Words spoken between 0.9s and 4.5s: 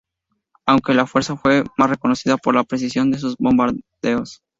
la fuerza fue más reconocida por la precisión de sus bombardeos.